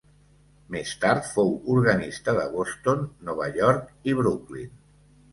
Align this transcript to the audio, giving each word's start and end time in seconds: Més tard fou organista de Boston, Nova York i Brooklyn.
Més 0.75 0.91
tard 1.01 1.25
fou 1.33 1.51
organista 1.73 2.33
de 2.37 2.45
Boston, 2.53 3.03
Nova 3.27 3.51
York 3.59 4.09
i 4.13 4.17
Brooklyn. 4.21 4.73